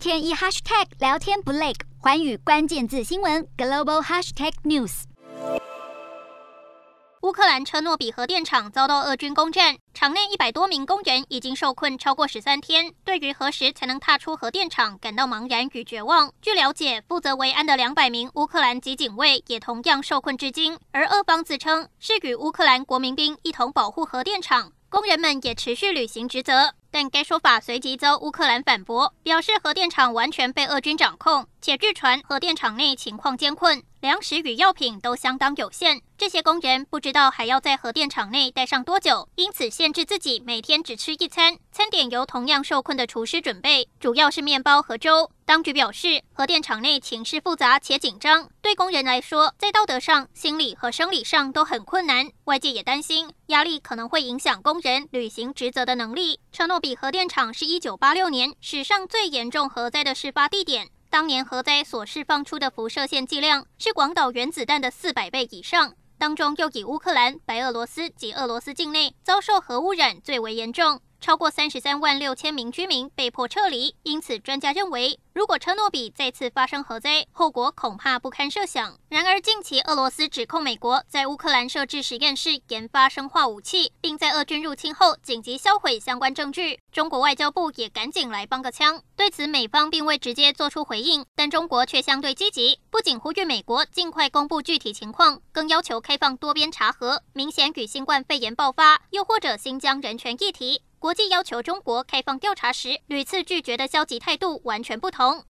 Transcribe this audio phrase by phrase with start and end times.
[0.00, 5.02] 天一 hashtag 聊天不累，寰宇关键字新闻 global hashtag news。
[7.20, 16.32] 乌克兰车诺比核电厂遭到俄军攻占，厂内一百多名工人已经受困超过十三天，对于何时才能踏出核电厂感到茫然与绝望。
[16.40, 26.72] 据了解，负责维安的两百名乌克兰籍警卫也同样受困至今，而俄方自称是与乌克兰国民兵一同保护核电厂，工人们也持续履行职责。
[26.90, 36.02] 但该说法随即遭乌克兰反驳，表示核电厂完全被俄军掌控，且据传核电厂内情况艰困，粮食与药品都相当有限。
[36.20, 45.30] 这些工人不知道还要在核电厂内待上多久，因此限制自己每天只吃一餐，餐点由同样受困的厨师准备，主要是面包和粥。
[45.46, 52.28] 当局表示，核电厂内情势复杂且紧张，对工人来说，在道德上、心理和生理上都很困难。
[52.44, 56.38] 外界也担心，压力可能会影响工人履行职责的能力。
[56.52, 71.00] 车诺比核电厂是一九八六年史上最严重核灾的事发地点，当年核灾所释放出的辐射线剂量是广岛原子弹的四百倍以上，当中又以乌克兰、白俄罗斯及俄罗斯境内遭受核污染最为严重。
[71.20, 78.98] 超过三十三万六千名居民被迫撤离，因此专家认为，如果车诺比再次发生核灾，后果恐怕不堪设想。
[79.10, 86.80] 然而，近期俄罗斯指控美国在乌克兰设置实验室研发生化武器，并在俄军入侵后紧急销毁相关证据。
[86.90, 100.82] 中国外交部也赶紧来帮个腔，对此美方并未直接做出回应，但中国却相对积极，不仅呼吁美国尽快公布具体情况，更要求开放多边查核，明显与新冠肺炎爆发又或者新疆人权议题。
[101.00, 105.46] 国际要求中国开放调查时，屡次拒绝的消极态度完全不同。